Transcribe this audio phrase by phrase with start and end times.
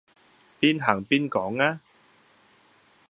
[0.59, 1.79] 邊行邊講吖